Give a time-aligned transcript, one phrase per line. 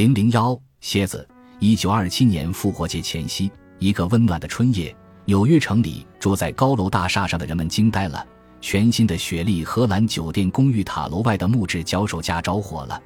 [0.00, 1.28] 零零幺蝎子，
[1.58, 8.26] 一九二七年复活节前夕，一个温暖的春夜，纽约城里住在高楼大厦上的人们惊呆了。
[8.62, 12.98] 全新的雪莉荷兰酒店公寓塔楼外的木质脚手架着火了，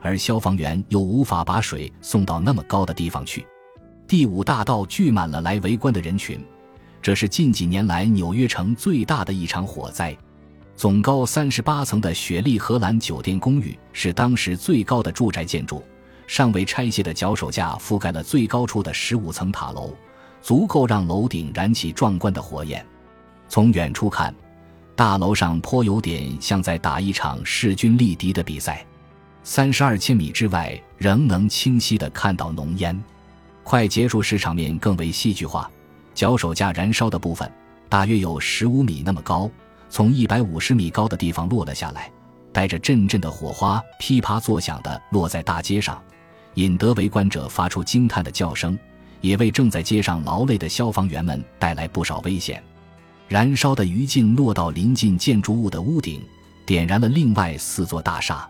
[0.00, 3.46] 而消防员又无法把水送到那么高的地方去。
[4.08, 6.44] 第五大道聚满了来围观的人群，
[7.00, 10.12] 这是近几年来纽约城最大的一场火灾。
[10.74, 15.80] 总高三十八层的雪莉荷兰酒店公寓是当时最高的住宅建筑。
[16.32, 19.94] 尚未拆卸的脚手架覆盖了最高处的十五层塔楼，
[20.40, 22.82] 足够让楼顶燃起壮观的火焰。
[23.50, 24.34] 从远处看，
[24.96, 28.82] 大楼上颇有点像在打一场势均力敌的比赛。
[29.44, 32.98] 三十二千米之外，仍能清晰地看到浓烟。
[33.62, 35.70] 快结束时，场面更为戏剧化。
[36.14, 37.52] 脚手架燃烧的部分
[37.90, 39.50] 大约有十五米那么高，
[39.90, 42.10] 从一百五十米高的地方落了下来，
[42.54, 46.02] 带着阵阵的火花，噼啪作响地落在大街上。
[46.54, 48.78] 引得围观者发出惊叹的叫声，
[49.20, 52.62] 也为正在街上劳累的消防员们带来不少危险。
[53.28, 56.22] 燃烧的余烬落到临近建筑物的屋顶，
[56.66, 58.48] 点燃了另外四座大厦。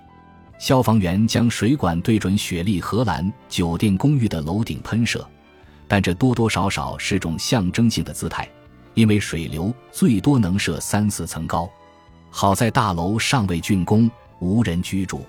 [0.59, 5.29] 消防员将水管对准雪莉荷兰酒店公寓的楼顶喷射，
[5.89, 8.48] 但这多多少少是种象征性的姿态，
[8.95, 11.69] 因为水流最多能射三四层高。
[12.31, 15.25] 好在大楼尚未竣工，无人居住。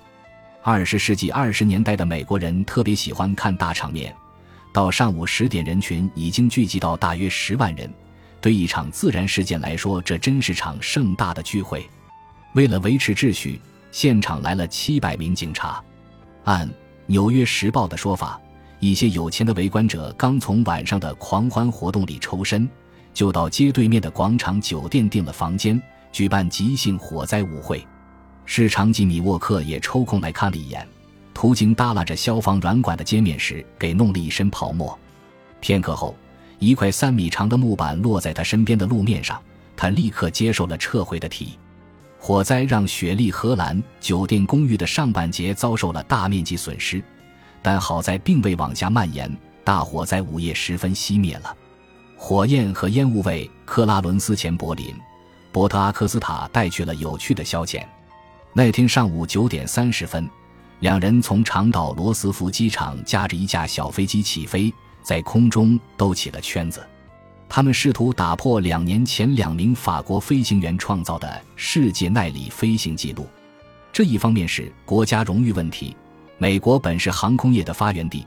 [0.66, 4.16] 二十世纪二十年代的美国人特别喜欢看大场面，
[4.72, 7.92] 到上午十点，人群已经聚集到大约十万人。
[8.40, 11.86] 对一场自然事件来说，这真是场盛大的聚会。
[12.54, 13.60] 为了维持秩序，
[13.92, 15.84] 现场来了七百名警察。
[16.44, 16.66] 按
[17.04, 18.40] 《纽约时报》的说法，
[18.80, 22.66] 一些有钱的围观者刚从晚上的狂欢活动里抽身，
[23.12, 25.78] 就到街对面的广场酒店订了房间，
[26.10, 27.86] 举办即兴火灾舞会。
[28.46, 30.86] 市长吉米沃克也抽空来看了一眼，
[31.32, 34.96] 途经耷拉着消防软管的街面时，给弄了一身泡沫。
[35.60, 36.14] 片刻后，
[36.58, 39.40] 一块三米长的木板落在他身边的路面上，
[39.76, 41.58] 他立刻接受了撤回的提议。
[42.18, 47.02] 火灾让雪莉荷兰酒店公寓的上半截遭受了大面积损失，
[47.60, 49.30] 但好在并未往下蔓延，
[49.62, 51.54] 大火在午夜时分熄灭了。
[52.16, 54.94] 火焰和烟雾为克拉伦斯前柏林
[55.52, 57.84] 伯特阿克斯塔带去了有趣的消遣。
[58.56, 60.30] 那天上午九点三十分，
[60.78, 64.72] 两人从长岛罗斯福机场驾着一架小飞机起飞，
[65.02, 66.80] 在空中兜起了圈子。
[67.48, 73.26] 他们试图打破两年前两名法国飞行员创造的世界耐力飞行记录。
[73.92, 75.96] 这一方面是国家荣誉问题，
[76.38, 78.24] 美国本是航空业的发源地，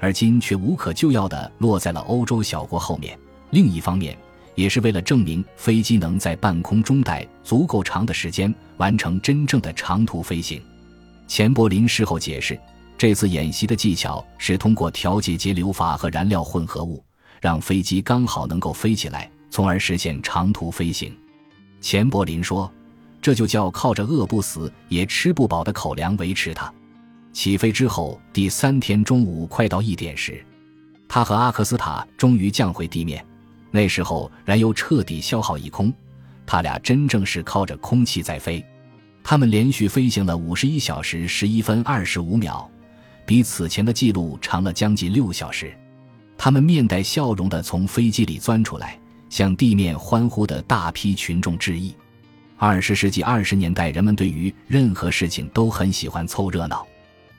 [0.00, 3.16] 而今却无可救药地落在了欧洲小国后面；
[3.50, 4.18] 另一方面，
[4.58, 10.60] 也是为了证明飞机能在半空中待足够长的时间，完成真正的长途飞行。
[11.28, 12.58] 钱柏林事后解释，
[12.96, 17.00] 这次演习的技巧是通过调节节流阀和燃料混合物，
[17.40, 21.16] 让飞机刚好能够飞起来，从而实现长途飞行。
[21.80, 22.68] 钱柏林说
[23.22, 26.68] ：“这就叫靠着饿不死也吃不饱的口粮维持它。”
[27.32, 30.44] 起飞之后第三天中午快到一点时，
[31.08, 33.24] 他和阿克斯塔终于降回地面。
[33.70, 35.92] 那时候燃油彻底消耗一空，
[36.46, 38.64] 他俩真正是靠着空气在飞。
[39.22, 42.70] 他们连续飞行了五十一小时十一分二十五秒，
[43.26, 45.70] 比此前的记录长了将近六小时。
[46.38, 48.98] 他们面带笑容地从飞机里钻出来，
[49.28, 51.94] 向地面欢呼的大批群众致意。
[52.56, 56.86] 二十世纪二十年代，人们对于任何事情都很喜欢凑热闹。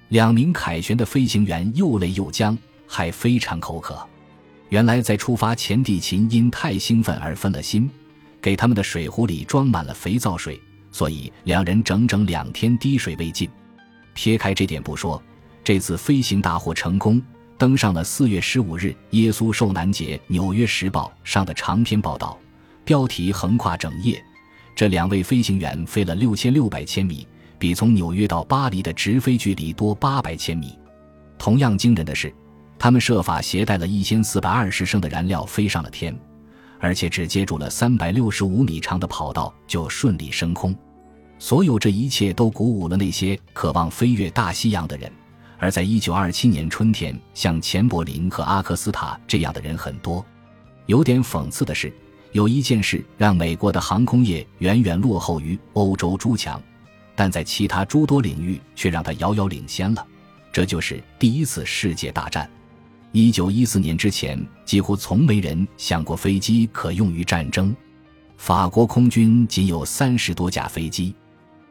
[0.10, 2.58] 两名凯旋的飞行员又累又僵，
[2.88, 4.09] 还非常口渴。
[4.70, 7.90] 原来在出发前，地勤因太兴奋而分了心，
[8.40, 13.50] 给他们的水壶里装满了肥皂水，所以两人整整两天滴水未进。
[14.14, 15.22] 撇开这点不说，
[15.64, 17.20] 这次飞行大获成功，
[17.58, 22.38] 登上了四月十五日耶稣受难节《纽约时报》上的长篇报道，
[22.86, 24.24] 标题横跨整页。
[24.76, 30.78] 这两位飞行员飞了六千六百千米，比从纽约到巴黎的直飞距离多八百千米。
[31.40, 32.32] 同样惊人的是。
[32.80, 36.18] 他们设法携带了一千四百二十升的燃料飞上了天，
[36.80, 40.74] 而且只接住了三百六十五米长的跑道就顺利升空。
[41.38, 45.12] 所有这一切都鼓舞了那些渴望飞越大西洋的人。
[45.58, 50.26] 而在一九二七年春天，像钱柏林和阿克斯塔这样的人很多。
[50.86, 51.94] 有点讽刺的是，
[52.32, 56.62] 有一件事让美国的航空业远远落后于欧洲诸强，
[57.14, 60.08] 但在其他诸多领域却让他遥遥领先了。
[60.52, 62.50] 这就是第一次世界大战。
[63.12, 67.76] 一九一四年之前，几乎从没人想过飞机可用于战争。
[68.38, 71.16] 法国空军仅有三十多架飞机，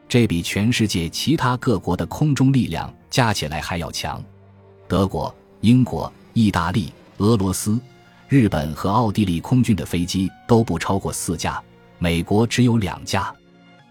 [0.07, 4.21] 这比全世界其他各国的空中力量加起来还要强。
[4.85, 7.79] 德国、英国、意大利、俄罗斯、
[8.27, 11.61] 日本和奥地利空军的飞机都不超过四架，
[11.99, 13.33] 美国只有两架。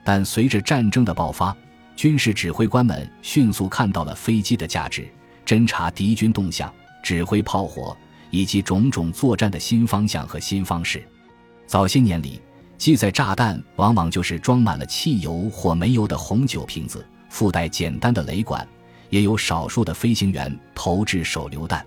[0.04, 1.56] 但随着战争的爆发，
[1.96, 5.08] 军事指挥官们迅速看到了飞机的价值，
[5.46, 6.72] 侦察敌军动向、
[7.02, 7.96] 指挥炮火
[8.30, 11.02] 以及种种作战的新方向和新方式。
[11.66, 12.40] 早些年里，
[12.76, 18.66] 机载炸弹往往就是装满了汽油或煤油的红酒瓶子，附带简单的雷管，
[19.10, 21.84] 也有少数的飞行员投掷手榴弹。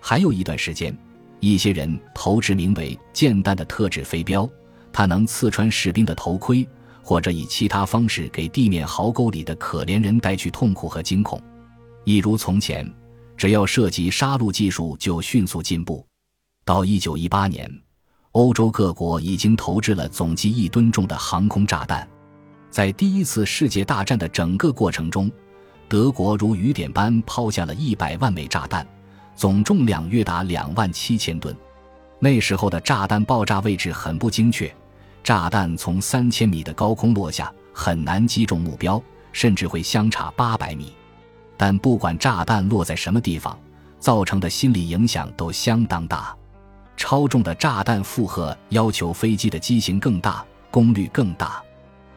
[0.00, 0.96] 还有一段时间，
[1.38, 4.48] 一些人投掷名为“箭弹”的特制飞镖，
[4.92, 6.66] 它能刺穿士兵的头盔，
[7.02, 11.40] 或者以其他方式给地面壕沟里的可怜人带去痛苦和惊恐。
[12.04, 12.88] 一如从前，
[13.42, 16.06] 只要涉及杀戮技术，就迅速进步。
[16.64, 17.68] 到一九一八年。
[18.30, 22.08] 欧洲各国已经投掷了总计一吨重的航空炸弹，
[22.70, 25.28] 在第一次世界大战的整个过程中，
[25.88, 28.86] 德国如雨点般抛下了一百万枚炸弹，
[29.34, 31.52] 总重量约达两万七千吨。
[32.20, 34.72] 那时候的炸弹爆炸位置很不精确，
[35.24, 39.02] 炸弹从三千米的高空落下很难击中目标，
[39.32, 40.92] 甚至会相差八百米。
[41.62, 43.56] 但不管炸弹落在什么地方，
[44.00, 46.36] 造成的心理影响都相当大。
[46.96, 51.62] 超重的炸弹负荷要求飞机的机型更大、功率更大，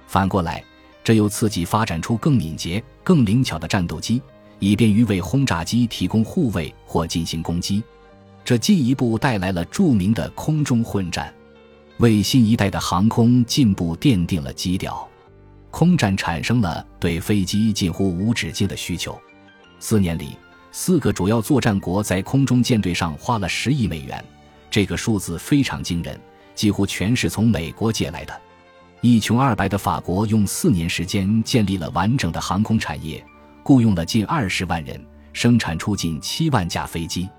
[0.07, 0.63] 反过来，
[1.03, 4.19] 这又刺激发展出更敏捷、更灵巧的战斗机，
[4.57, 7.83] 以便于为轰炸机提供护卫或进行攻击。
[8.43, 11.31] 这进一步带来了著名的空中混战，
[11.97, 15.07] 为新一代的航空进步奠定了基调。
[15.69, 19.15] 空战产生了对飞机近乎无止境的需求。
[19.87, 20.35] 四年里，
[20.71, 24.25] 四个主要作战国在空中舰队上花了十亿美元。
[24.71, 26.19] 这个数字非常惊人，
[26.55, 28.33] 几乎全是从美国借来的。
[29.01, 33.23] 一穷二白的法国用四年时间建立了完整的航空产业，
[33.61, 34.99] 雇佣了近二十万人，
[35.33, 37.29] 生产出近七万架飞机。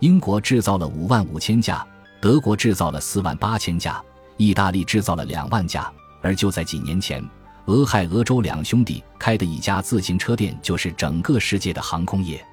[0.00, 1.86] 英国制造了五万五千架，
[2.20, 4.02] 德国制造了四万八千架，
[4.36, 5.88] 意大利制造了两万架。
[6.22, 7.24] 而就在几年前，
[7.66, 12.44] 俄亥俄州两兄弟开的一家自行车店就是整个世界的航空业。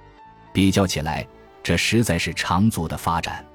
[0.54, 1.28] 比较起来，
[1.62, 3.46] 这实在是长足的发展。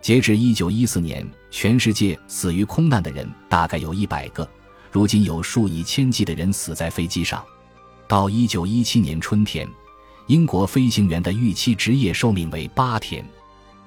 [0.00, 4.48] 截至一九一四年，全世界死于空难的人大概有一百个。
[4.90, 7.44] 如今有数以千计的人死在飞机上。
[8.08, 9.68] 到一九一七年春天，
[10.26, 13.24] 英国飞行员的预期职业寿命为八天。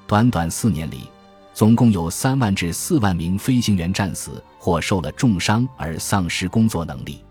[0.08, 1.10] 短短四年里，
[1.60, 7.22] 总共有三万至四万名飞行员战死或受了重伤而丧失工作能力。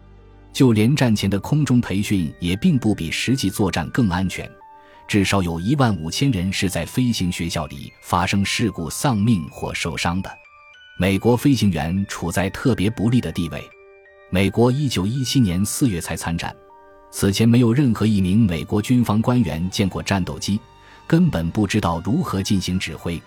[0.52, 4.46] 就连战前的空中培训也并不比实际作战更安全。
[5.06, 10.31] 至少有一万五千人是在飞行学校里发生事故丧命或受伤的。
[10.98, 13.64] 美国飞行员处在特别不利的地位。
[14.28, 16.54] 美国一九一七年四月才参战，
[17.10, 20.60] 此前没有任何一名美国军方官员见过战斗机，
[21.06, 23.19] 根本不知道如何进行指挥。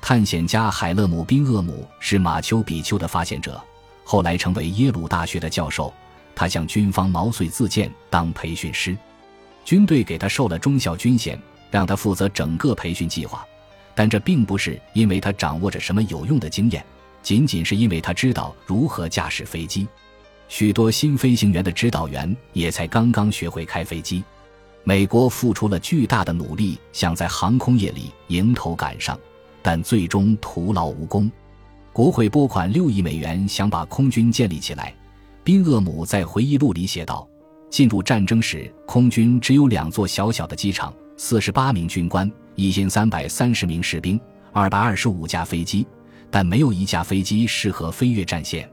[0.00, 3.60] 探险家海勒姆·宾厄姆是马丘比丘的发现者，
[4.04, 5.92] 后来成为耶鲁大学的教授。
[6.34, 8.96] 他向军方毛遂自荐当培训师。
[9.64, 11.36] 军队给他授了中校军衔，
[11.68, 13.44] 让他负责整个培训计划，
[13.94, 16.82] 但这并不是因为他掌握着什么有用的经验，
[17.22, 19.86] 仅仅是因为他知道如何驾驶飞机。
[20.48, 24.22] 许多新飞行员的指导员也才刚刚学会开飞机。
[24.84, 29.18] 美国付出了巨大的努力，想在航空业里迎头赶上，
[29.62, 31.30] 但最终徒劳无功。
[31.92, 34.94] 国会拨款六亿美元，想把空军建立起来。
[35.42, 37.28] 宾厄姆在回忆录里写道。
[37.70, 44.18] 进入战争时，空军只有两座小小的机场，四十八名军官，一千三百三十名士兵，
[44.52, 45.86] 二百二十五架飞机，
[46.30, 48.66] 但没有一架飞机适合飞越战线。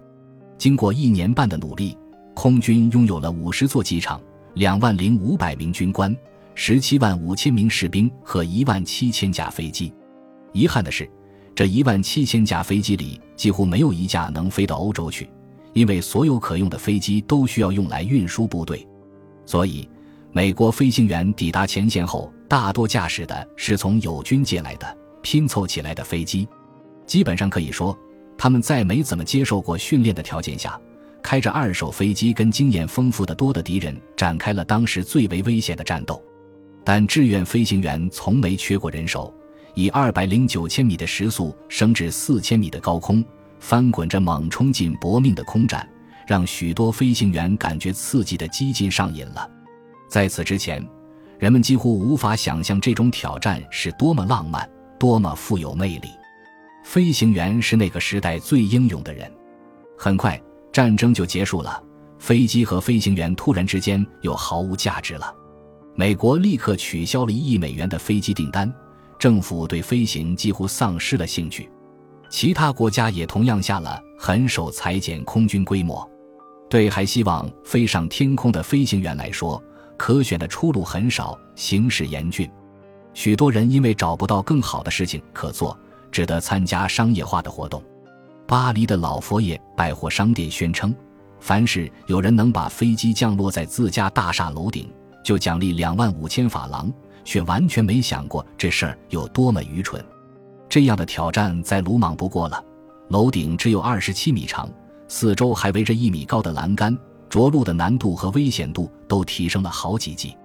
[0.58, 1.98] 经过一年半的努力，
[2.34, 4.22] 空军拥有了五十座机场、
[4.54, 6.16] 两万零五百名军官、
[6.54, 9.92] 十七万五千名士兵和一万七千架飞机。
[10.56, 11.08] 遗憾的是，
[11.54, 15.30] 这一万七千架飞机里几乎没有一架能飞到欧洲去。
[15.74, 18.88] 因为所有可用的飞机都需要用来运输部队，
[19.46, 19.88] 所以
[20.32, 26.48] 美国飞行员抵达前线后，大多驾驶的是从友军借来的拼凑起来的飞机。
[27.06, 27.98] 基本上可以说，
[28.38, 30.80] 他们在没怎么接受过训练的条件下，
[31.22, 36.24] 开着二手飞机跟经验丰富的多的敌人展开了当时最为危险的战斗。
[36.86, 39.34] 但志愿飞行员从没缺过人手，
[39.76, 43.24] 以二百零九千米的时速升至四千米的高空。
[43.58, 45.88] 翻滚着猛冲进搏命的空战，
[46.28, 49.50] 让许多飞行员感觉刺激的激进上瘾了。
[50.08, 50.86] 在此之前，
[51.40, 56.10] 人们几乎无法想象这种挑战是多么浪漫、多么富有魅力。
[56.84, 59.32] 飞行员是那个时代最英勇的人。
[59.98, 60.40] 很快，
[60.72, 61.82] 战争就结束了，
[62.20, 65.34] 飞机和飞行员突然之间又毫无价值了。
[65.96, 68.72] 美国立刻取消了一亿美元的飞机订单，
[69.18, 71.70] 政府对飞行几乎丧失了兴趣。
[72.30, 76.10] 其他国家也同样下了狠手裁减空军规模。
[76.70, 79.62] 对还希望飞上天空的飞行员来说，
[79.98, 82.50] 可选的出路很少，形势严峻。
[83.14, 85.78] 许多人因为找不到更好的事情可做，
[86.12, 87.82] 只得参加商业化的活动。
[88.48, 90.94] 巴黎的老佛爷百货商店宣称，
[91.40, 94.92] 凡是有人能把飞机降落在自家大厦楼顶，
[95.24, 96.92] 就奖励两万五千法郎，
[97.26, 100.02] 却完全没想过这事儿有多么愚蠢。
[100.70, 102.64] 这样的挑战再鲁莽不过了。
[103.10, 104.70] 楼顶只有二十七米长，
[105.08, 106.98] 四周还围着一米高的栏杆，
[107.30, 110.36] 着陆的难度和危险度都提升了好几级。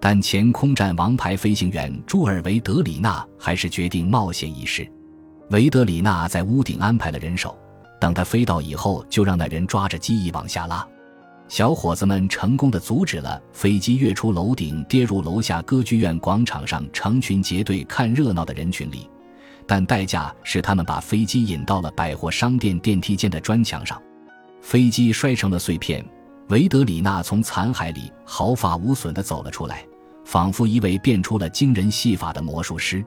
[0.00, 4.88] 但前空战王牌飞行员朱尔维德里纳还是决定冒险一试。
[5.50, 7.56] 维德里纳在屋顶安排了人手，
[8.00, 10.86] 等他飞到以后，就让那人抓着机翼往下拉。
[11.48, 19.08] 小伙子们成功的阻止了飞机跃出楼顶，跌入楼下歌剧院广场上成群结队看热闹的人群里，
[19.66, 24.00] 但代价是他们把飞机引到了百货商店电梯间的砖墙上，
[24.60, 26.04] 飞机摔成了碎片。
[26.50, 29.84] 维德里纳从残骸里毫发无损地走了出来，
[30.24, 33.04] 仿佛一位变出了惊人戏法的魔术师。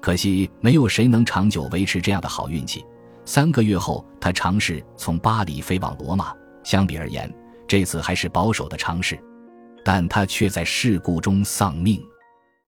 [0.00, 2.84] 可惜，没有谁能长久维持这样的好运气。
[3.24, 6.32] 三个月后，他尝试从巴黎飞往罗马。
[6.64, 7.32] 相比而言，
[7.72, 9.18] 这次还是保守的尝试，
[9.82, 12.06] 但他却在事故中丧命。